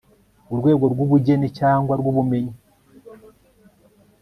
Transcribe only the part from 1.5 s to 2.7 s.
cyangwa rw ubumenyi